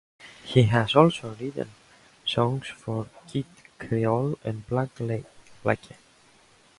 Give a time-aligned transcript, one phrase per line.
[0.43, 1.69] He has also written
[2.25, 3.45] songs for Kid
[3.77, 5.93] Creole and Black Lace.